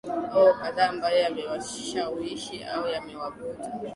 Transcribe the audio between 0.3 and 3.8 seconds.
o kadhaa ambayo yamewashawishi au yamewavuta